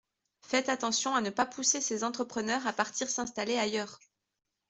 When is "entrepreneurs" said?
2.03-2.65